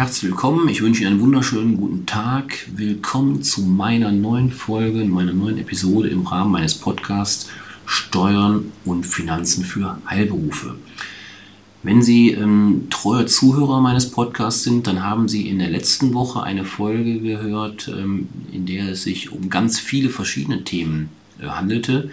Herzlich 0.00 0.30
willkommen. 0.30 0.66
Ich 0.70 0.80
wünsche 0.80 1.02
Ihnen 1.02 1.12
einen 1.12 1.20
wunderschönen 1.20 1.76
guten 1.76 2.06
Tag. 2.06 2.66
Willkommen 2.74 3.42
zu 3.42 3.60
meiner 3.60 4.10
neuen 4.10 4.50
Folge, 4.50 5.04
meiner 5.04 5.34
neuen 5.34 5.58
Episode 5.58 6.08
im 6.08 6.26
Rahmen 6.26 6.52
meines 6.52 6.74
Podcasts 6.74 7.50
Steuern 7.84 8.72
und 8.86 9.04
Finanzen 9.04 9.62
für 9.62 9.98
Heilberufe. 10.08 10.76
Wenn 11.82 12.00
Sie 12.00 12.30
ähm, 12.30 12.86
treuer 12.88 13.26
Zuhörer 13.26 13.82
meines 13.82 14.10
Podcasts 14.10 14.62
sind, 14.62 14.86
dann 14.86 15.04
haben 15.04 15.28
Sie 15.28 15.46
in 15.46 15.58
der 15.58 15.68
letzten 15.68 16.14
Woche 16.14 16.42
eine 16.44 16.64
Folge 16.64 17.20
gehört, 17.20 17.88
ähm, 17.88 18.28
in 18.52 18.64
der 18.64 18.92
es 18.92 19.02
sich 19.02 19.30
um 19.30 19.50
ganz 19.50 19.78
viele 19.78 20.08
verschiedene 20.08 20.64
Themen 20.64 21.10
äh, 21.42 21.46
handelte. 21.46 22.10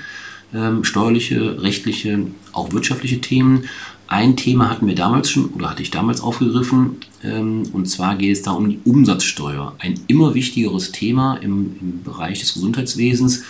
Ähm, 0.53 0.83
steuerliche, 0.83 1.61
rechtliche, 1.61 2.19
auch 2.51 2.73
wirtschaftliche 2.73 3.21
Themen. 3.21 3.69
Ein 4.07 4.37
Thema 4.37 4.69
hatten 4.69 4.87
wir 4.87 4.95
damals 4.95 5.29
schon 5.29 5.49
oder 5.49 5.69
hatte 5.69 5.81
ich 5.81 5.91
damals 5.91 6.21
aufgegriffen, 6.21 6.97
ähm, 7.23 7.63
und 7.73 7.89
zwar 7.89 8.15
geht 8.15 8.31
es 8.31 8.41
da 8.41 8.51
um 8.51 8.69
die 8.69 8.79
Umsatzsteuer. 8.85 9.75
Ein 9.79 9.99
immer 10.07 10.33
wichtigeres 10.33 10.93
Thema 10.93 11.35
im, 11.35 11.75
im 11.81 12.03
Bereich 12.03 12.39
des 12.39 12.53
Gesundheitswesens. 12.53 13.43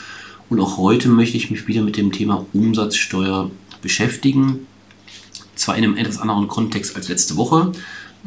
Und 0.50 0.60
auch 0.60 0.78
heute 0.78 1.10
möchte 1.10 1.38
ich 1.38 1.52
mich 1.52 1.68
wieder 1.68 1.84
mit 1.84 1.96
dem 1.96 2.12
Thema 2.12 2.46
Umsatzsteuer 2.54 3.52
beschäftigen. 3.84 4.66
Zwar 5.56 5.78
in 5.78 5.84
einem 5.84 5.98
etwas 5.98 6.20
anderen 6.20 6.48
Kontext 6.48 6.96
als 6.96 7.08
letzte 7.08 7.36
Woche, 7.36 7.72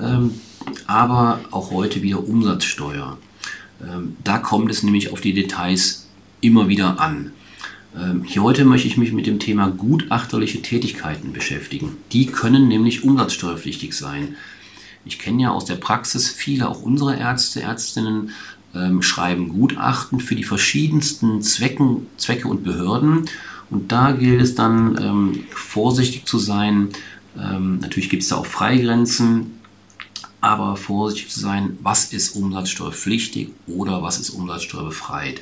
ähm, 0.01 0.35
aber 0.87 1.41
auch 1.51 1.73
heute 1.73 2.03
wieder 2.03 2.27
Umsatzsteuer. 2.27 3.19
Ähm, 3.83 4.17
da 4.23 4.39
kommt 4.39 4.71
es 4.71 4.85
nämlich 4.85 5.13
auf 5.13 5.21
die 5.21 5.35
Details 5.35 6.07
immer 6.41 6.69
wieder 6.69 7.01
an. 7.01 7.33
Ähm, 7.97 8.25
hier 8.25 8.43
heute 8.43 8.65
möchte 8.65 8.89
ich 8.89 8.97
mich 8.97 9.13
mit 9.13 9.27
dem 9.27 9.39
Thema 9.39 9.69
gutachterliche 9.69 10.63
Tätigkeiten 10.63 11.33
beschäftigen. 11.33 11.97
Die 12.13 12.27
können 12.27 12.69
nämlich 12.69 13.05
umsatzsteuerpflichtig 13.05 13.95
sein. 13.95 14.37
Ich 15.05 15.19
kenne 15.19 15.43
ja 15.43 15.51
aus 15.51 15.65
der 15.65 15.77
Praxis 15.77 16.29
viele, 16.29 16.69
auch 16.69 16.83
unsere 16.83 17.17
Ärzte, 17.17 17.63
Ärztinnen, 17.63 18.31
ähm, 18.75 19.03
schreiben 19.03 19.49
Gutachten 19.49 20.21
für 20.21 20.37
die 20.37 20.45
verschiedensten 20.45 21.43
Zwecken, 21.43 22.07
Zwecke 22.17 22.49
und 22.49 22.63
Behörden. 22.63 23.27
Und 23.71 23.93
da 23.93 24.13
gilt 24.13 24.43
es 24.43 24.55
dann 24.55 24.99
ähm, 25.01 25.45
vorsichtig 25.51 26.27
zu 26.27 26.39
sein. 26.39 26.89
Ähm, 27.39 27.79
natürlich 27.79 28.11
gibt 28.11 28.23
es 28.23 28.29
da 28.29 28.37
auch 28.37 28.47
Freigrenzen, 28.47 29.59
aber 30.41 30.77
vorsichtig 30.77 31.31
zu 31.31 31.41
sein, 31.41 31.79
was 31.83 32.13
ist 32.13 32.37
umsatzsteuerpflichtig 32.37 33.51
oder 33.67 34.03
was 34.03 34.19
ist 34.19 34.31
umsatzsteuerbefreit. 34.31 35.41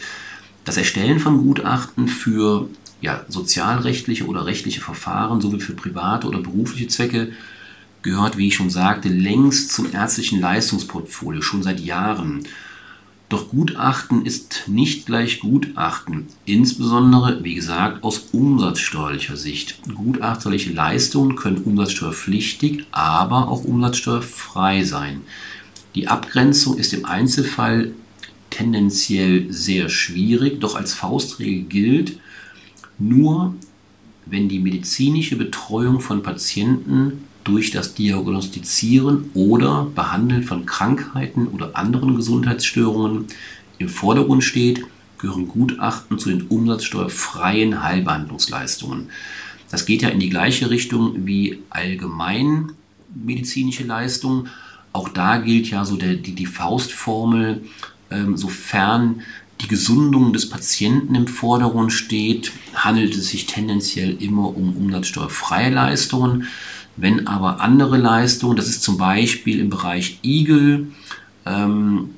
Das 0.69 0.77
Erstellen 0.77 1.19
von 1.19 1.39
Gutachten 1.39 2.09
für 2.09 2.69
ja, 3.01 3.25
sozialrechtliche 3.27 4.27
oder 4.27 4.45
rechtliche 4.45 4.83
Verfahren 4.83 5.41
sowie 5.41 5.61
für 5.61 5.73
private 5.73 6.27
oder 6.27 6.41
berufliche 6.41 6.89
Zwecke 6.89 7.33
gehört, 8.03 8.37
wie 8.37 8.49
ich 8.49 8.57
schon 8.57 8.69
sagte, 8.69 9.09
längst 9.09 9.73
zum 9.73 9.91
ärztlichen 9.91 10.43
Leistungsportfolio, 10.43 11.41
schon 11.41 11.63
seit 11.63 11.81
Jahren. 11.81 12.45
Doch 13.31 13.49
Gutachten 13.49 14.27
ist 14.27 14.65
nicht 14.67 15.07
gleich 15.07 15.41
Gutachten, 15.41 16.27
insbesondere, 16.45 17.43
wie 17.43 17.55
gesagt, 17.55 18.05
aus 18.05 18.27
umsatzsteuerlicher 18.33 19.39
Sicht. 19.39 19.81
Gutachterliche 19.95 20.75
Leistungen 20.75 21.35
können 21.35 21.63
umsatzsteuerpflichtig, 21.65 22.85
aber 22.91 23.49
auch 23.49 23.65
umsatzsteuerfrei 23.65 24.85
sein. 24.85 25.23
Die 25.95 26.09
Abgrenzung 26.09 26.77
ist 26.77 26.93
im 26.93 27.07
Einzelfall 27.07 27.93
tendenziell 28.59 29.53
sehr 29.53 29.89
schwierig, 29.89 30.61
doch 30.61 30.75
als 30.75 30.93
Faustregel 30.93 31.63
gilt, 31.63 32.19
nur 32.99 33.55
wenn 34.27 34.49
die 34.49 34.59
medizinische 34.59 35.37
Betreuung 35.37 36.01
von 36.01 36.25
Patienten 36.25 37.25
durch 37.45 37.71
das 37.71 37.95
Diagnostizieren 37.95 39.31
oder 39.35 39.87
Behandeln 39.95 40.43
von 40.43 40.67
Krankheiten 40.67 41.47
oder 41.47 41.77
anderen 41.77 42.17
Gesundheitsstörungen 42.17 43.27
im 43.79 43.89
Vordergrund 43.89 44.43
steht, 44.43 44.85
gehören 45.19 45.47
Gutachten 45.47 46.19
zu 46.19 46.29
den 46.29 46.43
umsatzsteuerfreien 46.43 47.83
Heilbehandlungsleistungen. 47.83 49.09
Das 49.71 49.87
geht 49.87 50.03
ja 50.03 50.09
in 50.09 50.21
die 50.21 50.31
gleiche 50.31 50.69
Richtung 50.69 51.27
wie 51.27 51.61
allgemein 51.71 52.73
medizinische 53.15 53.85
Leistungen. 53.85 54.49
Auch 54.93 55.09
da 55.09 55.39
gilt 55.39 55.71
ja 55.71 55.85
so 55.85 55.97
der, 55.97 56.15
die, 56.15 56.35
die 56.35 56.47
Faustformel, 56.47 57.63
ähm, 58.11 58.37
sofern 58.37 59.23
die 59.61 59.69
Gesundung 59.69 60.33
des 60.33 60.49
Patienten 60.49 61.15
im 61.15 61.27
Vordergrund 61.27 61.93
steht, 61.93 62.53
handelt 62.75 63.17
es 63.17 63.29
sich 63.29 63.47
tendenziell 63.47 64.23
immer 64.23 64.57
um 64.57 64.77
umsatzsteuerfreie 64.77 65.71
Leistungen. 65.71 66.47
Wenn 66.97 67.27
aber 67.27 67.61
andere 67.61 67.97
Leistungen, 67.97 68.57
das 68.57 68.69
ist 68.69 68.83
zum 68.83 68.99
Beispiel 68.99 69.61
im 69.61 69.71
Bereich 69.71 70.21
Igel, 70.23 70.89
ähm, 71.45 72.11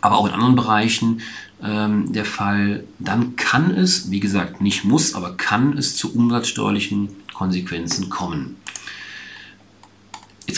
aber 0.00 0.16
auch 0.16 0.26
in 0.26 0.32
anderen 0.32 0.56
Bereichen 0.56 1.20
ähm, 1.62 2.12
der 2.12 2.24
Fall, 2.24 2.84
dann 2.98 3.36
kann 3.36 3.70
es, 3.70 4.10
wie 4.10 4.20
gesagt, 4.20 4.60
nicht 4.60 4.84
muss, 4.84 5.14
aber 5.14 5.36
kann 5.36 5.76
es 5.76 5.96
zu 5.96 6.14
umsatzsteuerlichen 6.14 7.10
Konsequenzen 7.34 8.10
kommen. 8.10 8.56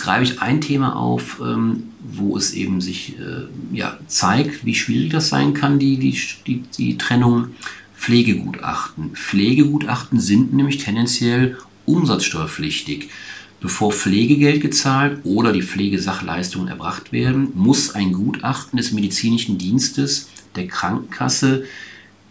Jetzt 0.03 0.07
greife 0.09 0.25
ich 0.25 0.43
ein 0.43 0.61
Thema 0.61 0.97
auf, 0.97 1.41
ähm, 1.41 1.85
wo 2.01 2.37
es 2.37 2.55
eben 2.55 2.81
sich 2.81 3.21
äh, 3.21 3.47
ja, 3.73 3.99
zeigt, 4.09 4.65
wie 4.65 4.75
schwierig 4.75 5.13
das 5.13 5.29
sein 5.29 5.55
kann, 5.55 5.79
die, 5.79 5.97
die, 5.97 6.19
die, 6.45 6.65
die 6.77 6.99
Trennung 6.99 7.51
Pflegegutachten. 7.97 9.11
Pflegegutachten 9.11 10.19
sind 10.19 10.55
nämlich 10.55 10.79
tendenziell 10.79 11.57
umsatzsteuerpflichtig. 11.87 13.11
Bevor 13.61 13.93
Pflegegeld 13.93 14.61
gezahlt 14.61 15.21
oder 15.23 15.53
die 15.53 15.63
Pflegesachleistungen 15.63 16.67
erbracht 16.67 17.13
werden, 17.13 17.53
muss 17.55 17.95
ein 17.95 18.13
Gutachten 18.13 18.79
des 18.79 18.91
medizinischen 18.91 19.57
Dienstes 19.57 20.31
der 20.57 20.67
Krankenkasse 20.67 21.63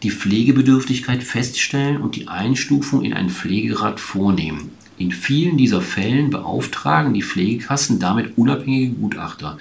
die 0.04 0.12
Pflegebedürftigkeit 0.12 1.24
feststellen 1.24 2.02
und 2.02 2.18
die 2.18 2.28
Einstufung 2.28 3.06
in 3.06 3.14
einen 3.14 3.30
Pflegegrad 3.30 4.02
vornehmen. 4.02 4.72
In 5.02 5.12
vielen 5.12 5.58
dieser 5.58 5.82
Fällen 5.82 6.30
beauftragen 6.30 7.16
die 7.16 7.24
Pflegekassen 7.24 7.98
damit 7.98 8.38
unabhängige 8.38 8.94
Gutachter. 8.94 9.58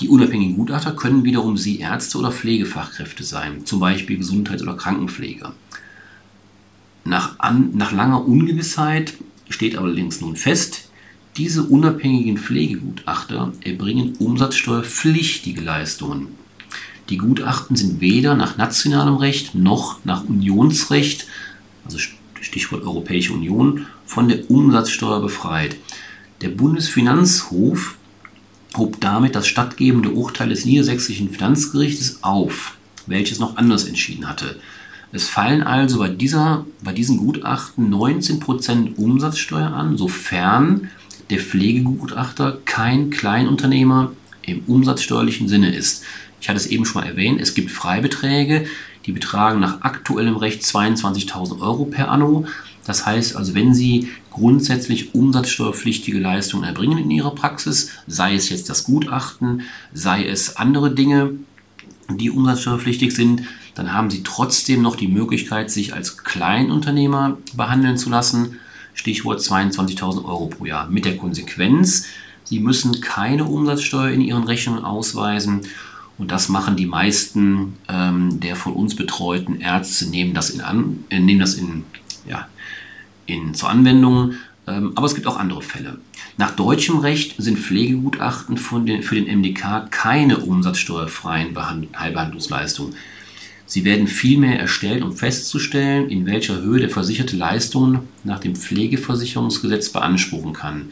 Die 0.00 0.08
unabhängigen 0.08 0.56
Gutachter 0.56 0.90
können 0.90 1.22
wiederum 1.22 1.56
Sie 1.56 1.78
Ärzte 1.78 2.18
oder 2.18 2.32
Pflegefachkräfte 2.32 3.22
sein, 3.22 3.64
zum 3.64 3.78
Beispiel 3.78 4.18
Gesundheits- 4.18 4.64
oder 4.64 4.74
Krankenpfleger. 4.74 5.54
Nach, 7.04 7.38
an, 7.38 7.76
nach 7.76 7.92
langer 7.92 8.26
Ungewissheit 8.26 9.14
steht 9.48 9.78
allerdings 9.78 10.20
nun 10.20 10.34
fest, 10.34 10.90
diese 11.36 11.62
unabhängigen 11.62 12.36
Pflegegutachter 12.36 13.52
erbringen 13.64 14.16
umsatzsteuerpflichtige 14.18 15.60
Leistungen. 15.60 16.26
Die 17.08 17.18
Gutachten 17.18 17.76
sind 17.76 18.00
weder 18.00 18.34
nach 18.34 18.56
nationalem 18.56 19.14
Recht 19.14 19.54
noch 19.54 20.04
nach 20.04 20.24
Unionsrecht, 20.24 21.28
also 21.84 21.98
Stichwort 22.40 22.82
Europäische 22.82 23.32
Union, 23.32 23.86
von 24.16 24.28
der 24.28 24.50
Umsatzsteuer 24.50 25.20
befreit. 25.20 25.76
Der 26.40 26.48
Bundesfinanzhof 26.48 27.98
hob 28.74 28.98
damit 28.98 29.34
das 29.34 29.46
stattgebende 29.46 30.08
Urteil 30.08 30.48
des 30.48 30.64
Niedersächsischen 30.64 31.28
Finanzgerichtes 31.28 32.20
auf, 32.22 32.78
welches 33.06 33.40
noch 33.40 33.58
anders 33.58 33.84
entschieden 33.84 34.26
hatte. 34.26 34.56
Es 35.12 35.28
fallen 35.28 35.62
also 35.62 35.98
bei, 35.98 36.08
dieser, 36.08 36.64
bei 36.82 36.94
diesen 36.94 37.18
Gutachten 37.18 37.92
19% 37.92 38.96
Umsatzsteuer 38.96 39.70
an, 39.74 39.98
sofern 39.98 40.88
der 41.28 41.40
Pflegegutachter 41.40 42.56
kein 42.64 43.10
Kleinunternehmer 43.10 44.12
im 44.46 44.62
umsatzsteuerlichen 44.66 45.46
Sinne 45.46 45.74
ist. 45.74 46.04
Ich 46.40 46.48
hatte 46.48 46.56
es 46.56 46.68
eben 46.68 46.86
schon 46.86 47.02
mal 47.02 47.08
erwähnt, 47.08 47.38
es 47.38 47.52
gibt 47.52 47.70
Freibeträge, 47.70 48.64
die 49.04 49.12
betragen 49.12 49.60
nach 49.60 49.82
aktuellem 49.82 50.36
Recht 50.36 50.62
22.000 50.62 51.60
Euro 51.60 51.84
per 51.84 52.10
anno. 52.10 52.46
Das 52.86 53.04
heißt 53.04 53.36
also, 53.36 53.54
wenn 53.54 53.74
Sie 53.74 54.08
grundsätzlich 54.30 55.14
umsatzsteuerpflichtige 55.14 56.18
Leistungen 56.18 56.64
erbringen 56.64 56.98
in 56.98 57.10
Ihrer 57.10 57.34
Praxis, 57.34 57.90
sei 58.06 58.34
es 58.34 58.48
jetzt 58.48 58.70
das 58.70 58.84
Gutachten, 58.84 59.62
sei 59.92 60.26
es 60.26 60.56
andere 60.56 60.94
Dinge, 60.94 61.32
die 62.08 62.30
umsatzsteuerpflichtig 62.30 63.14
sind, 63.14 63.42
dann 63.74 63.92
haben 63.92 64.10
Sie 64.10 64.22
trotzdem 64.22 64.82
noch 64.82 64.96
die 64.96 65.08
Möglichkeit, 65.08 65.70
sich 65.70 65.94
als 65.94 66.18
Kleinunternehmer 66.18 67.36
behandeln 67.54 67.98
zu 67.98 68.08
lassen. 68.08 68.58
Stichwort 68.94 69.40
22.000 69.40 70.24
Euro 70.24 70.46
pro 70.46 70.64
Jahr. 70.64 70.88
Mit 70.88 71.04
der 71.04 71.16
Konsequenz, 71.16 72.06
Sie 72.44 72.60
müssen 72.60 73.00
keine 73.00 73.44
Umsatzsteuer 73.44 74.10
in 74.10 74.20
Ihren 74.20 74.44
Rechnungen 74.44 74.84
ausweisen. 74.84 75.62
Und 76.16 76.30
das 76.30 76.48
machen 76.48 76.76
die 76.76 76.86
meisten 76.86 77.74
ähm, 77.88 78.40
der 78.40 78.56
von 78.56 78.72
uns 78.72 78.96
betreuten 78.96 79.60
Ärzte, 79.60 80.06
nehmen 80.06 80.32
das 80.32 80.50
in, 80.50 80.60
an, 80.62 81.04
äh, 81.10 81.18
nehmen 81.18 81.40
das 81.40 81.54
in 81.54 81.84
ja, 82.26 82.48
in, 83.26 83.54
zur 83.54 83.68
Anwendung. 83.68 84.34
Ähm, 84.66 84.92
aber 84.94 85.06
es 85.06 85.14
gibt 85.14 85.26
auch 85.26 85.38
andere 85.38 85.62
Fälle. 85.62 85.98
Nach 86.38 86.50
deutschem 86.50 86.98
Recht 86.98 87.34
sind 87.38 87.58
Pflegegutachten 87.58 88.58
den, 88.86 89.02
für 89.02 89.14
den 89.14 89.40
MDK 89.40 89.90
keine 89.90 90.38
umsatzsteuerfreien 90.38 91.56
Heilbehandlungsleistungen. 91.96 92.94
Sie 93.68 93.84
werden 93.84 94.06
vielmehr 94.06 94.60
erstellt, 94.60 95.02
um 95.02 95.12
festzustellen, 95.12 96.08
in 96.08 96.24
welcher 96.24 96.60
Höhe 96.60 96.80
der 96.80 96.90
Versicherte 96.90 97.36
Leistungen 97.36 98.00
nach 98.22 98.38
dem 98.38 98.54
Pflegeversicherungsgesetz 98.54 99.88
beanspruchen 99.88 100.52
kann. 100.52 100.90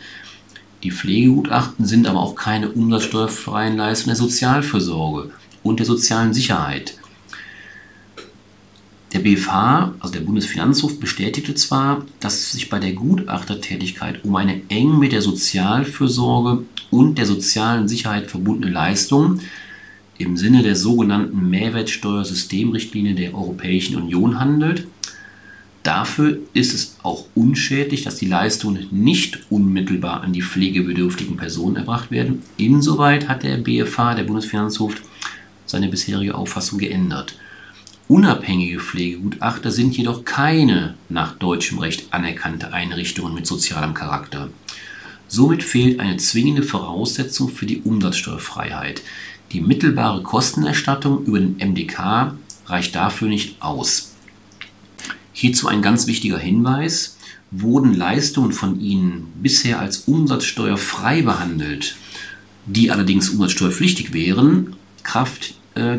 Die 0.83 0.91
Pflegegutachten 0.91 1.87
sind 1.87 2.07
aber 2.07 2.21
auch 2.21 2.35
keine 2.35 2.71
umsatzsteuerfreien 2.71 3.77
Leistungen 3.77 4.17
der 4.17 4.17
Sozialfürsorge 4.17 5.31
und 5.63 5.79
der 5.79 5.87
sozialen 5.87 6.35
Sicherheit. 6.35 6.99
Der 9.15 9.21
BFH, 9.21 9.95
also 10.01 10.13
der 10.13 10.23
Bundesfinanzhof, 10.23 10.99
bestätigte 10.99 11.55
zwar, 11.55 12.05
dass 12.19 12.35
es 12.35 12.53
sich 12.53 12.69
bei 12.69 12.81
der 12.81 12.95
Gutachtertätigkeit 12.95 14.25
um 14.25 14.35
eine 14.35 14.61
eng 14.69 14.99
mit 14.99 15.13
der 15.13 15.23
Sozialfürsorge 15.23 16.65
und 16.91 17.17
der 17.17 17.25
sozialen 17.25 17.87
Sicherheit 17.87 18.29
verbundene 18.29 18.73
Leistung 18.73 19.39
im 20.19 20.37
Sinne 20.37 20.65
der 20.65 20.75
sogenannten 20.75 21.49
Mehrwertsteuersystemrichtlinie 21.49 23.15
der 23.15 23.35
Europäischen 23.37 23.95
Union 23.97 24.41
handelt. 24.41 24.89
Dafür 25.85 26.39
ist 26.53 26.75
es 26.75 26.97
auch 27.05 27.27
unschädlich, 27.37 28.03
dass 28.03 28.17
die 28.17 28.27
Leistungen 28.27 28.89
nicht 28.91 29.47
unmittelbar 29.49 30.23
an 30.23 30.33
die 30.33 30.43
pflegebedürftigen 30.43 31.37
Personen 31.37 31.77
erbracht 31.77 32.11
werden. 32.11 32.43
Insoweit 32.57 33.29
hat 33.29 33.45
der 33.45 33.59
BFH, 33.59 34.17
der 34.17 34.25
Bundesfinanzhof, 34.25 34.97
seine 35.67 35.89
bisherige 35.89 36.35
Auffassung 36.35 36.81
geändert. 36.81 37.37
Unabhängige 38.07 38.81
Pflegegutachter 38.81 39.71
sind 39.71 39.97
jedoch 39.97 40.25
keine 40.25 40.95
nach 41.09 41.39
deutschem 41.39 41.79
Recht 41.79 42.13
anerkannte 42.13 42.73
Einrichtungen 42.73 43.35
mit 43.35 43.47
sozialem 43.47 43.95
Charakter. 43.95 44.51
Somit 45.27 45.65
fehlt 45.65 46.01
eine 46.01 46.19
zwingende 46.19 46.63
Voraussetzung 46.63 47.49
für 47.49 47.65
die 47.65 47.81
Umsatzsteuerfreiheit. 47.81 49.03
Die 49.53 49.63
mittelbare 49.63 50.23
Kostenerstattung 50.23 51.25
über 51.25 51.41
den 51.41 51.57
MDK 51.57 52.35
reicht 52.67 52.95
dafür 52.95 53.29
nicht 53.29 53.63
aus. 53.63 54.13
Hierzu 55.33 55.69
ein 55.69 55.81
ganz 55.81 56.07
wichtiger 56.07 56.39
Hinweis. 56.39 57.17
Wurden 57.51 57.95
Leistungen 57.95 58.53
von 58.53 58.81
Ihnen 58.81 59.33
bisher 59.41 59.79
als 59.79 60.01
umsatzsteuerfrei 60.01 61.23
behandelt, 61.23 61.97
die 62.67 62.91
allerdings 62.91 63.31
umsatzsteuerpflichtig 63.31 64.13
wären, 64.13 64.77
Kraft 65.05 65.55
äh, 65.75 65.97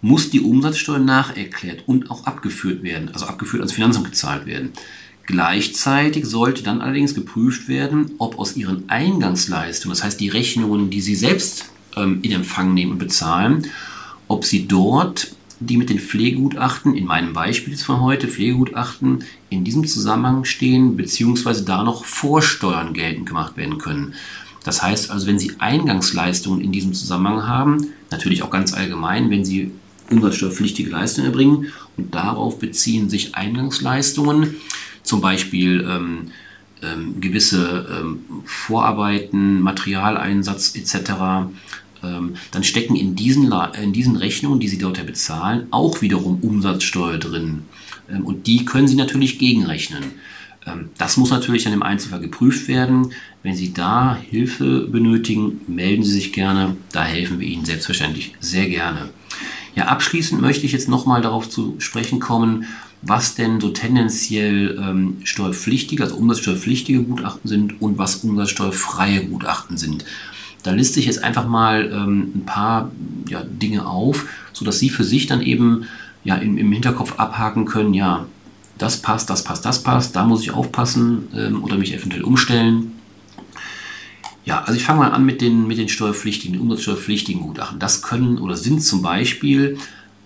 muss 0.00 0.30
die 0.30 0.40
Umsatzsteuer 0.40 0.98
nacherklärt 0.98 1.82
und 1.86 2.10
auch 2.10 2.24
abgeführt 2.24 2.82
werden, 2.82 3.10
also 3.12 3.26
abgeführt 3.26 3.62
ans 3.62 3.72
Finanzamt 3.72 4.06
gezahlt 4.06 4.46
werden. 4.46 4.72
Gleichzeitig 5.26 6.24
sollte 6.24 6.62
dann 6.62 6.80
allerdings 6.80 7.14
geprüft 7.14 7.68
werden, 7.68 8.12
ob 8.18 8.38
aus 8.38 8.56
ihren 8.56 8.88
Eingangsleistungen, 8.88 9.94
das 9.94 10.04
heißt 10.04 10.20
die 10.20 10.28
Rechnungen, 10.28 10.88
die 10.88 11.00
sie 11.00 11.16
selbst 11.16 11.66
ähm, 11.96 12.20
in 12.22 12.32
Empfang 12.32 12.72
nehmen 12.72 12.92
und 12.92 12.98
bezahlen, 12.98 13.66
ob 14.26 14.44
sie 14.44 14.66
dort 14.66 15.32
die 15.60 15.76
mit 15.76 15.90
den 15.90 15.98
Pflegegutachten, 15.98 16.94
in 16.94 17.04
meinem 17.04 17.32
Beispiel 17.32 17.76
von 17.76 18.00
heute, 18.00 18.28
Pflegegutachten 18.28 19.24
in 19.50 19.64
diesem 19.64 19.86
Zusammenhang 19.86 20.44
stehen, 20.44 20.96
beziehungsweise 20.96 21.64
da 21.64 21.82
noch 21.82 22.04
Vorsteuern 22.04 22.94
geltend 22.94 23.26
gemacht 23.26 23.56
werden 23.56 23.78
können. 23.78 24.14
Das 24.64 24.82
heißt 24.82 25.10
also, 25.10 25.26
wenn 25.26 25.38
Sie 25.38 25.54
Eingangsleistungen 25.58 26.60
in 26.60 26.72
diesem 26.72 26.92
Zusammenhang 26.94 27.46
haben, 27.46 27.88
natürlich 28.10 28.42
auch 28.42 28.50
ganz 28.50 28.72
allgemein, 28.72 29.30
wenn 29.30 29.44
Sie 29.44 29.72
umsatzsteuerpflichtige 30.10 30.90
Leistungen 30.90 31.26
erbringen 31.26 31.66
und 31.96 32.14
darauf 32.14 32.58
beziehen 32.58 33.10
sich 33.10 33.34
Eingangsleistungen, 33.34 34.56
zum 35.02 35.20
Beispiel 35.20 35.86
ähm, 35.88 36.30
ähm, 36.82 37.20
gewisse 37.20 37.86
ähm, 37.90 38.20
Vorarbeiten, 38.44 39.60
Materialeinsatz 39.60 40.74
etc., 40.76 41.12
ähm, 42.02 42.34
dann 42.52 42.62
stecken 42.62 42.94
in 42.94 43.16
diesen, 43.16 43.52
in 43.82 43.92
diesen 43.92 44.16
Rechnungen, 44.16 44.60
die 44.60 44.68
Sie 44.68 44.78
dort 44.78 44.98
ja 44.98 45.04
bezahlen, 45.04 45.66
auch 45.72 46.00
wiederum 46.00 46.38
Umsatzsteuer 46.40 47.18
drin. 47.18 47.62
Ähm, 48.08 48.24
und 48.24 48.46
die 48.46 48.64
können 48.64 48.86
Sie 48.86 48.94
natürlich 48.94 49.38
gegenrechnen. 49.38 50.04
Ähm, 50.66 50.90
das 50.98 51.16
muss 51.16 51.30
natürlich 51.30 51.64
dann 51.64 51.72
im 51.72 51.82
Einzelfall 51.82 52.20
geprüft 52.20 52.68
werden. 52.68 53.12
Wenn 53.42 53.54
Sie 53.54 53.72
da 53.72 54.16
Hilfe 54.16 54.86
benötigen, 54.86 55.60
melden 55.66 56.04
Sie 56.04 56.12
sich 56.12 56.32
gerne. 56.32 56.76
Da 56.92 57.04
helfen 57.04 57.40
wir 57.40 57.48
Ihnen 57.48 57.64
selbstverständlich 57.64 58.34
sehr 58.40 58.68
gerne. 58.68 59.10
Ja, 59.74 59.86
abschließend 59.86 60.40
möchte 60.40 60.66
ich 60.66 60.72
jetzt 60.72 60.88
nochmal 60.88 61.22
darauf 61.22 61.48
zu 61.48 61.76
sprechen 61.78 62.20
kommen, 62.20 62.66
was 63.02 63.34
denn 63.34 63.60
so 63.60 63.70
tendenziell 63.70 64.76
ähm, 64.80 65.18
steuerpflichtige, 65.24 66.02
also 66.02 66.16
umsatzsteuerpflichtige 66.16 67.02
Gutachten 67.02 67.48
sind 67.48 67.80
und 67.80 67.96
was 67.98 68.16
umsatzsteuerfreie 68.16 69.24
Gutachten 69.26 69.76
sind. 69.76 70.04
Da 70.64 70.72
liste 70.72 70.98
ich 70.98 71.06
jetzt 71.06 71.22
einfach 71.22 71.46
mal 71.46 71.90
ähm, 71.92 72.32
ein 72.34 72.44
paar 72.44 72.90
ja, 73.28 73.42
Dinge 73.44 73.86
auf, 73.86 74.26
sodass 74.52 74.80
Sie 74.80 74.90
für 74.90 75.04
sich 75.04 75.26
dann 75.26 75.40
eben 75.42 75.84
ja, 76.24 76.34
im, 76.36 76.58
im, 76.58 76.72
Hinterkopf 76.72 77.18
abhaken 77.18 77.64
können, 77.64 77.94
ja, 77.94 78.26
das 78.76 79.00
passt, 79.00 79.30
das 79.30 79.44
passt, 79.44 79.64
das 79.64 79.82
passt, 79.82 80.16
da 80.16 80.24
muss 80.24 80.42
ich 80.42 80.50
aufpassen 80.50 81.28
ähm, 81.34 81.62
oder 81.62 81.78
mich 81.78 81.94
eventuell 81.94 82.24
umstellen. 82.24 82.97
Ja, 84.48 84.62
also 84.62 84.78
ich 84.78 84.82
fange 84.82 85.00
mal 85.00 85.10
an 85.10 85.26
mit 85.26 85.42
den, 85.42 85.66
mit 85.66 85.76
den 85.76 85.90
steuerpflichtigen, 85.90 86.58
umsatzsteuerpflichtigen 86.58 87.42
Gutachten. 87.42 87.78
Das 87.78 88.00
können 88.00 88.38
oder 88.38 88.56
sind 88.56 88.82
zum 88.82 89.02
Beispiel 89.02 89.76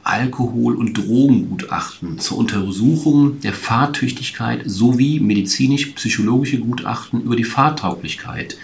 Alkohol- 0.04 0.76
und 0.76 0.96
Drogengutachten 0.96 2.20
zur 2.20 2.38
Untersuchung 2.38 3.40
der 3.40 3.52
Fahrtüchtigkeit 3.52 4.62
sowie 4.64 5.19
medizinisch-psychologische 5.19 6.60
Gutachten 6.60 7.22
über 7.22 7.34
die 7.34 7.42
Fahrtauglichkeit. 7.42 8.58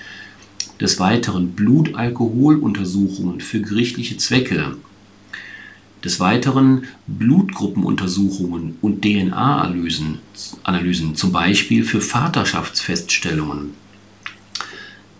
Des 0.81 1.01
Weiteren 1.01 1.51
Blutalkoholuntersuchungen 1.55 3.41
für 3.41 3.61
gerichtliche 3.61 4.17
Zwecke. 4.17 4.77
Des 6.05 6.21
Weiteren 6.21 6.85
Blutgruppenuntersuchungen 7.09 8.77
und 8.81 9.03
DNA-Analysen, 9.03 10.21
Analysen, 10.63 11.17
zum 11.17 11.33
Beispiel 11.33 11.83
für 11.83 12.01
Vaterschaftsfeststellungen. 12.01 13.88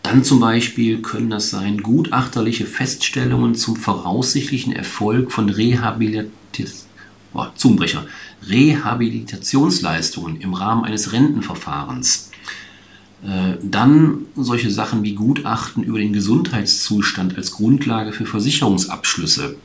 Dann 0.09 0.25
zum 0.25 0.41
Beispiel 0.41 1.03
können 1.03 1.29
das 1.29 1.51
sein 1.51 1.83
gutachterliche 1.83 2.65
Feststellungen 2.65 3.55
zum 3.55 3.77
voraussichtlichen 3.77 4.73
Erfolg 4.73 5.31
von 5.31 5.51
Rehabilitation, 5.51 6.89
oh, 7.35 7.45
Zungenbrecher, 7.55 8.07
Rehabilitationsleistungen 8.49 10.41
im 10.41 10.55
Rahmen 10.55 10.85
eines 10.85 11.13
Rentenverfahrens. 11.13 12.31
Äh, 13.23 13.59
dann 13.63 14.25
solche 14.35 14.71
Sachen 14.71 15.03
wie 15.03 15.15
Gutachten 15.15 15.83
über 15.83 15.99
den 15.99 16.15
Gesundheitszustand 16.15 17.37
als 17.37 17.53
Grundlage 17.53 18.13
für 18.13 18.25
Versicherungsabschlüsse. 18.25 19.57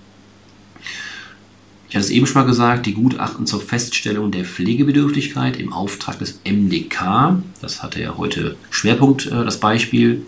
Ich 1.94 1.96
hatte 1.96 2.06
es 2.06 2.12
eben 2.12 2.26
schon 2.26 2.42
mal 2.42 2.48
gesagt, 2.48 2.88
die 2.88 2.96
Gutachten 2.96 3.46
zur 3.46 3.62
Feststellung 3.62 4.32
der 4.32 4.46
Pflegebedürftigkeit 4.46 5.58
im 5.58 5.72
Auftrag 5.72 6.18
des 6.18 6.40
MDK, 6.44 7.38
das 7.62 7.84
hatte 7.84 8.02
ja 8.02 8.18
heute 8.18 8.56
Schwerpunkt 8.72 9.28
äh, 9.28 9.46
das 9.46 9.60
Beispiel 9.60 10.26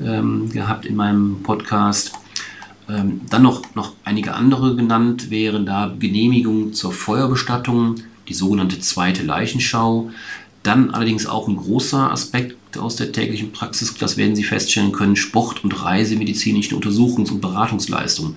ähm, 0.00 0.48
gehabt 0.50 0.86
in 0.86 0.94
meinem 0.94 1.42
Podcast. 1.42 2.12
Ähm, 2.88 3.22
dann 3.28 3.42
noch, 3.42 3.74
noch 3.74 3.94
einige 4.04 4.34
andere 4.34 4.76
genannt 4.76 5.30
wären 5.30 5.66
da 5.66 5.92
Genehmigung 5.98 6.74
zur 6.74 6.92
Feuerbestattung, 6.92 7.96
die 8.28 8.34
sogenannte 8.34 8.78
zweite 8.78 9.24
Leichenschau. 9.24 10.10
Dann 10.62 10.90
allerdings 10.90 11.26
auch 11.26 11.48
ein 11.48 11.56
großer 11.56 12.12
Aspekt 12.12 12.78
aus 12.78 12.94
der 12.94 13.10
täglichen 13.10 13.50
Praxis, 13.50 13.96
das 13.96 14.16
werden 14.16 14.36
Sie 14.36 14.44
feststellen 14.44 14.92
können, 14.92 15.16
Sport- 15.16 15.64
und 15.64 15.82
Reisemedizinische 15.82 16.76
Untersuchungs- 16.76 17.32
und 17.32 17.40
Beratungsleistungen. 17.40 18.36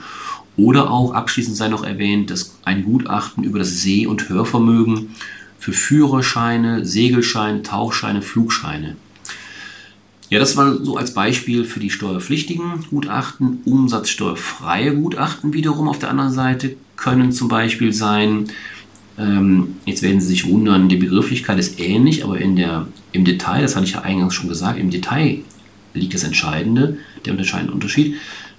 Oder 0.56 0.92
auch 0.92 1.14
abschließend 1.14 1.58
sei 1.58 1.68
noch 1.68 1.84
erwähnt, 1.84 2.30
dass 2.30 2.58
ein 2.64 2.84
Gutachten 2.84 3.44
über 3.44 3.60
das 3.60 3.82
Seh- 3.82 4.08
und 4.08 4.30
Hörvermögen 4.30 5.16
für 5.58 5.74
Führerscheine, 5.74 6.86
Segelscheine, 6.86 7.64
Tauchscheine, 7.64 8.22
Flugscheine. 8.22 8.96
Ja, 10.30 10.40
das 10.40 10.58
war 10.58 10.84
so 10.84 10.98
als 10.98 11.14
Beispiel 11.14 11.64
für 11.64 11.80
die 11.80 11.90
steuerpflichtigen 11.90 12.86
Gutachten. 12.90 13.60
Umsatzsteuerfreie 13.66 14.96
Gutachten 14.96 15.54
wiederum 15.54 15.88
auf 15.88 16.00
der 16.00 16.10
anderen 16.10 16.32
Seite 16.32 16.76
können 16.96 17.32
zum 17.32 17.48
Beispiel 17.50 17.94
sein, 17.94 18.50
ähm, 19.18 19.76
jetzt 19.86 20.02
werden 20.02 20.20
Sie 20.20 20.28
sich 20.28 20.48
wundern, 20.48 20.90
die 20.90 20.96
Begrifflichkeit 20.96 21.60
ist 21.60 21.80
ähnlich, 21.80 22.24
aber 22.24 22.40
in 22.40 22.56
der, 22.56 22.88
im 23.12 23.26
Detail, 23.26 23.62
das 23.62 23.76
hatte 23.76 23.86
ich 23.86 23.94
ja 23.94 24.02
eingangs 24.02 24.34
schon 24.34 24.50
gesagt, 24.50 24.80
im 24.80 24.90
Detail 24.90 25.40
liegt 25.94 26.14
das 26.14 26.24
Entscheidende, 26.24 26.98
der 27.26 27.34
unterscheidende 27.34 27.74
Unterschied. 27.74 28.16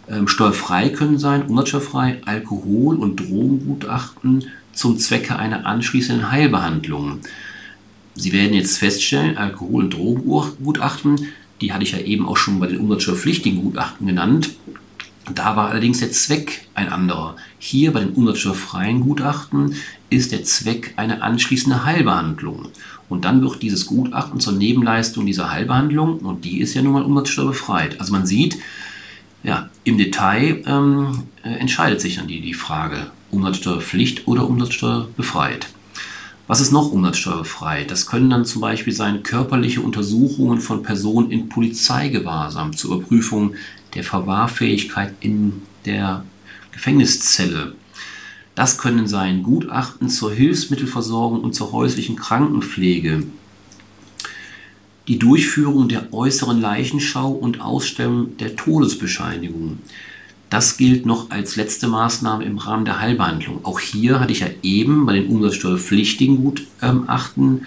Ähm, 0.09 0.29
steuerfrei 0.29 0.91
können 0.91 1.19
sein, 1.19 1.47
umsatzsteuerfrei, 1.47 2.21
Alkohol- 2.25 2.97
und 2.97 3.21
Drogengutachten 3.21 4.45
zum 4.73 4.99
Zwecke 4.99 5.37
einer 5.37 5.67
anschließenden 5.67 6.31
Heilbehandlung. 6.31 7.21
Sie 8.15 8.33
werden 8.33 8.55
jetzt 8.55 8.79
feststellen, 8.79 9.39
Alkohol- 9.39 9.85
und 9.85 9.95
Drogengutachten, 9.95 11.29
die 11.61 11.73
hatte 11.73 11.85
ich 11.85 11.93
ja 11.93 11.99
eben 11.99 12.29
auch 12.29 12.37
schon 12.37 12.61
bei 12.61 12.67
den 12.67 12.79
umsatzsteuerpflichtigen 12.79 13.63
Gutachten 13.63 14.07
genannt. 14.07 14.51
Da 15.33 15.57
war 15.57 15.71
allerdings 15.71 16.01
der 16.01 16.13
Zweck 16.13 16.67
ein 16.75 16.91
anderer. 16.91 17.37
Hier 17.59 17.93
bei 17.93 18.01
den 18.01 18.11
umsatzsteuerfreien 18.11 19.01
Gutachten 19.01 19.75
ist 20.11 20.33
der 20.33 20.45
Zweck 20.45 20.93
eine 20.97 21.23
anschließende 21.23 21.85
Heilbehandlung. 21.85 22.69
Und 23.09 23.25
dann 23.25 23.43
wird 23.43 23.63
dieses 23.63 23.87
Gutachten 23.87 24.41
zur 24.41 24.53
Nebenleistung 24.53 25.25
dieser 25.25 25.51
Heilbehandlung 25.51 26.19
und 26.19 26.45
die 26.45 26.61
ist 26.61 26.75
ja 26.75 26.83
nun 26.83 26.93
mal 26.93 27.03
umsatzsteuerbefreit. 27.03 28.01
Also 28.01 28.13
man 28.13 28.27
sieht, 28.27 28.59
ja, 29.45 29.69
im 29.85 29.99
Detail 29.99 30.63
ähm, 30.67 31.25
äh, 31.45 31.51
entscheidet 31.51 32.01
sich 32.01 32.17
dann 32.17 32.27
die, 32.27 32.41
die 32.41 32.55
Frage, 32.55 33.11
Umsatzsteuerpflicht 33.31 34.27
oder 34.27 34.49
Umsatzsteuer 34.49 35.09
befreit. 35.17 35.69
Was 36.47 36.61
ist 36.61 36.73
noch 36.73 36.93
umsatzsteuerfrei? 36.93 37.85
Das 37.85 38.07
können 38.07 38.29
dann 38.29 38.45
zum 38.45 38.61
Beispiel 38.61 38.93
sein 38.93 39.23
körperliche 39.23 39.81
Untersuchungen 39.81 40.61
von 40.61 40.83
Personen 40.83 41.31
in 41.31 41.49
Polizeigewahrsam 41.49 42.77
zur 42.77 42.97
Überprüfung 42.97 43.55
der 43.95 44.05
Verwahrfähigkeit 44.05 45.15
in 45.21 45.63
der 45.87 46.25
Gefängniszelle. 46.73 47.75
Das 48.55 48.79
können 48.79 49.09
sein 49.09 49.43
Gutachten 49.43 50.09
zur 50.09 50.33
Hilfsmittelversorgung 50.33 51.41
und 51.41 51.55
zur 51.55 51.73
häuslichen 51.73 52.17
Krankenpflege, 52.17 53.25
die 55.09 55.19
Durchführung 55.19 55.89
der 55.89 56.13
äußeren 56.13 56.61
Leichenschau 56.61 57.31
und 57.31 57.61
Ausstellung 57.61 58.37
der 58.39 58.57
Todesbescheinigung. 58.57 59.79
Das 60.51 60.77
gilt 60.77 61.05
noch 61.05 61.31
als 61.31 61.57
letzte 61.57 61.89
Maßnahme 61.89 62.45
im 62.45 62.59
Rahmen 62.59 62.85
der 62.85 63.01
Heilbehandlung. 63.01 63.65
Auch 63.65 63.81
hier 63.81 64.21
hatte 64.21 64.33
ich 64.33 64.41
ja 64.41 64.47
eben 64.63 65.05
bei 65.05 65.15
den 65.15 65.27
umsatzsteuerpflichtigen 65.27 66.37
Gutachten 66.37 67.67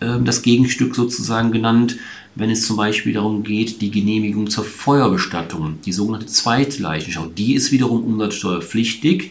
ähm, 0.00 0.24
das 0.24 0.42
Gegenstück 0.42 0.94
sozusagen 0.94 1.52
genannt, 1.52 1.96
wenn 2.34 2.50
es 2.50 2.66
zum 2.66 2.76
Beispiel 2.76 3.12
darum 3.12 3.44
geht, 3.44 3.80
die 3.80 3.90
Genehmigung 3.90 4.50
zur 4.50 4.64
Feuerbestattung, 4.64 5.78
die 5.84 5.92
sogenannte 5.92 6.26
Zweitleichenschau, 6.26 7.26
die 7.26 7.54
ist 7.54 7.70
wiederum 7.70 8.02
umsatzsteuerpflichtig. 8.02 9.30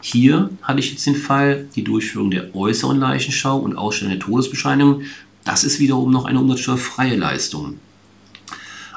Hier 0.00 0.50
hatte 0.62 0.78
ich 0.78 0.92
jetzt 0.92 1.06
den 1.06 1.16
Fall, 1.16 1.66
die 1.74 1.82
Durchführung 1.82 2.30
der 2.30 2.54
äußeren 2.54 3.00
Leichenschau 3.00 3.58
und 3.58 3.76
Ausstellung 3.76 4.12
der 4.12 4.20
Todesbescheinigung. 4.20 5.02
Das 5.46 5.64
ist 5.64 5.78
wiederum 5.78 6.10
noch 6.10 6.26
eine 6.26 6.40
umsatzsteuerfreie 6.40 7.16
Leistung. 7.16 7.78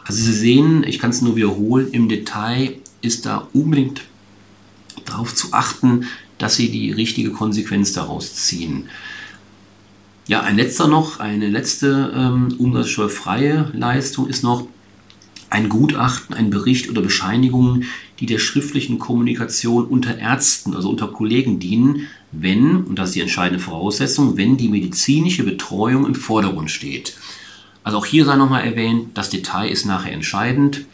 Also 0.03 0.23
Sie 0.23 0.33
sehen, 0.33 0.83
ich 0.83 0.97
kann 0.97 1.11
es 1.11 1.21
nur 1.21 1.35
wiederholen, 1.35 1.89
im 1.91 2.09
Detail 2.09 2.75
ist 3.01 3.27
da 3.27 3.47
unbedingt 3.53 4.01
darauf 5.05 5.33
zu 5.33 5.53
achten, 5.53 6.07
dass 6.39 6.55
Sie 6.55 6.71
die 6.71 6.91
richtige 6.91 7.29
Konsequenz 7.31 7.93
daraus 7.93 8.33
ziehen. 8.33 8.89
Ja, 10.27 10.41
ein 10.41 10.55
letzter 10.55 10.87
noch, 10.87 11.19
eine 11.19 11.47
letzte 11.47 12.11
ähm, 12.15 12.55
umsatzsteuerfreie 12.57 13.71
Leistung 13.73 14.27
ist 14.27 14.43
noch 14.43 14.67
ein 15.51 15.69
Gutachten, 15.69 16.35
ein 16.35 16.49
Bericht 16.49 16.89
oder 16.89 17.01
Bescheinigungen, 17.01 17.85
die 18.19 18.25
der 18.25 18.39
schriftlichen 18.39 18.97
Kommunikation 18.97 19.85
unter 19.85 20.17
Ärzten, 20.17 20.75
also 20.75 20.89
unter 20.89 21.07
Kollegen 21.09 21.59
dienen, 21.59 22.07
wenn, 22.31 22.83
und 22.83 22.97
das 22.97 23.09
ist 23.09 23.15
die 23.15 23.21
entscheidende 23.21 23.63
Voraussetzung, 23.63 24.37
wenn 24.37 24.57
die 24.57 24.69
medizinische 24.69 25.43
Betreuung 25.43 26.05
im 26.05 26.15
Vordergrund 26.15 26.69
steht. 26.69 27.17
Also 27.83 27.97
auch 27.97 28.05
hier 28.05 28.25
sei 28.25 28.35
nochmal 28.35 28.65
erwähnt, 28.65 29.17
das 29.17 29.29
Detail 29.29 29.69
ist 29.69 29.85
nachher 29.85 30.11
entscheidend. 30.11 30.85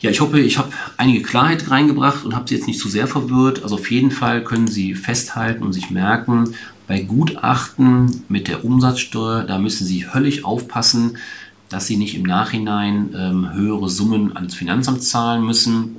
Ja, 0.00 0.10
ich 0.10 0.20
hoffe, 0.20 0.40
ich 0.40 0.56
habe 0.56 0.72
einige 0.96 1.22
Klarheit 1.22 1.70
reingebracht 1.70 2.24
und 2.24 2.34
habe 2.34 2.48
Sie 2.48 2.54
jetzt 2.54 2.66
nicht 2.66 2.78
zu 2.78 2.88
sehr 2.88 3.06
verwirrt. 3.06 3.62
Also 3.62 3.74
auf 3.74 3.90
jeden 3.90 4.10
Fall 4.10 4.42
können 4.44 4.66
Sie 4.66 4.94
festhalten 4.94 5.62
und 5.62 5.72
sich 5.72 5.90
merken, 5.90 6.54
bei 6.86 7.02
Gutachten 7.02 8.24
mit 8.28 8.48
der 8.48 8.64
Umsatzsteuer, 8.64 9.44
da 9.44 9.58
müssen 9.58 9.86
Sie 9.86 10.12
höllisch 10.12 10.44
aufpassen, 10.44 11.18
dass 11.68 11.86
Sie 11.86 11.96
nicht 11.96 12.16
im 12.16 12.24
Nachhinein 12.24 13.14
ähm, 13.16 13.52
höhere 13.52 13.88
Summen 13.88 14.36
ans 14.36 14.54
Finanzamt 14.54 15.02
zahlen 15.02 15.44
müssen, 15.44 15.96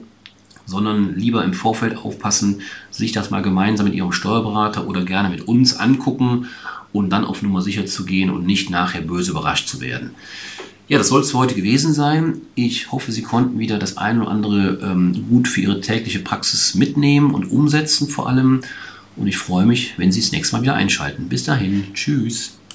sondern 0.72 1.16
lieber 1.18 1.44
im 1.44 1.54
Vorfeld 1.54 1.98
aufpassen, 1.98 2.62
sich 2.90 3.12
das 3.12 3.30
mal 3.30 3.42
gemeinsam 3.42 3.86
mit 3.86 3.94
Ihrem 3.94 4.14
Steuerberater 4.14 4.88
oder 4.88 5.04
gerne 5.04 5.30
mit 5.30 5.48
uns 5.48 5.76
angucken 5.76 6.48
und 6.94 7.10
dann 7.10 7.26
auf 7.26 7.42
Nummer 7.42 7.62
sicher 7.62 7.86
zu 7.86 8.06
gehen 8.06 8.30
und 8.30 8.46
nicht 8.46 8.70
nachher 8.70 9.02
böse 9.02 9.32
überrascht 9.32 9.68
zu 9.68 9.82
werden. 9.82 10.12
Ja, 10.88 10.98
das 10.98 11.10
soll 11.10 11.22
es 11.22 11.32
für 11.32 11.38
heute 11.38 11.56
gewesen 11.56 11.94
sein. 11.94 12.42
Ich 12.56 12.92
hoffe, 12.92 13.12
Sie 13.12 13.22
konnten 13.22 13.60
wieder 13.60 13.78
das 13.78 13.98
eine 13.98 14.22
oder 14.22 14.32
andere 14.32 14.80
ähm, 14.82 15.26
gut 15.30 15.48
für 15.48 15.62
Ihre 15.62 15.82
tägliche 15.82 16.20
Praxis 16.20 16.76
mitnehmen 16.76 17.34
und 17.34 17.52
umsetzen 17.52 18.08
vor 18.08 18.28
allem. 18.28 18.62
Und 19.16 19.28
ich 19.28 19.38
freue 19.38 19.66
mich, 19.66 19.94
wenn 19.98 20.12
Sie 20.12 20.22
das 20.22 20.32
nächste 20.32 20.56
Mal 20.56 20.64
wieder 20.64 20.76
einschalten. 20.76 21.30
Bis 21.30 21.44
dahin, 21.44 21.94
tschüss. 21.94 22.61